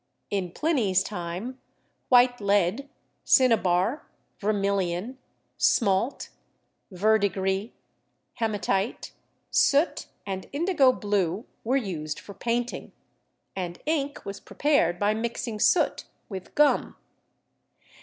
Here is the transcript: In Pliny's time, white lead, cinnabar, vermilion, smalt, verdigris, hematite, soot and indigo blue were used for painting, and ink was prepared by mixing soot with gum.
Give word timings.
In 0.31 0.49
Pliny's 0.51 1.03
time, 1.03 1.61
white 2.09 2.41
lead, 2.41 2.89
cinnabar, 3.23 4.07
vermilion, 4.39 5.19
smalt, 5.59 6.29
verdigris, 6.89 7.69
hematite, 8.39 9.11
soot 9.51 10.07
and 10.25 10.47
indigo 10.51 10.91
blue 10.91 11.45
were 11.63 11.77
used 11.77 12.19
for 12.19 12.33
painting, 12.33 12.93
and 13.55 13.77
ink 13.85 14.25
was 14.25 14.39
prepared 14.39 14.97
by 14.97 15.13
mixing 15.13 15.59
soot 15.59 16.05
with 16.29 16.55
gum. 16.55 16.95